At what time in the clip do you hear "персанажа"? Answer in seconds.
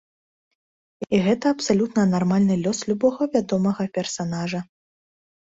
4.01-4.65